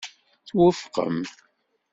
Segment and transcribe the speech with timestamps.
[0.47, 1.17] Twufqem.